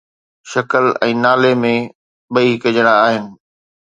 شڪل 0.51 0.85
۽ 1.07 1.11
نالي 1.25 1.51
۾ 1.65 1.73
ٻئي 2.33 2.47
هڪجهڙا 2.57 2.95
آهن 3.11 3.25